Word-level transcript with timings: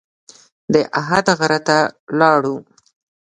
د 0.73 0.75
احد 0.99 1.25
غره 1.37 1.59
ته 1.67 1.77
لاړو. 2.19 2.55